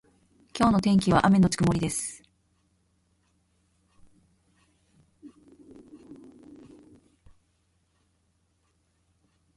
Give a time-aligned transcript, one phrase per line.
[0.59, 2.23] 今日の天気は雨のち曇りです。